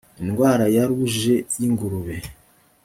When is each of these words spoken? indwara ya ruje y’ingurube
indwara 0.21 0.65
ya 0.75 0.83
ruje 0.89 1.35
y’ingurube 1.59 2.15